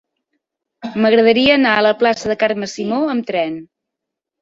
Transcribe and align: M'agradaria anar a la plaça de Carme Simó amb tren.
M'agradaria 1.03 1.53
anar 1.59 1.75
a 1.75 1.85
la 1.89 1.93
plaça 2.01 2.35
de 2.35 2.39
Carme 2.47 2.73
Simó 2.75 3.01
amb 3.17 3.33
tren. 3.33 3.65